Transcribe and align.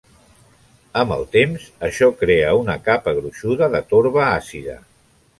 Amb 1.01 1.11
el 1.15 1.25
temps, 1.35 1.67
això 1.87 2.07
crea 2.21 2.53
una 2.59 2.77
capa 2.87 3.13
gruixuda 3.17 3.69
de 3.75 3.83
torba 3.93 4.23
àcida. 4.29 4.79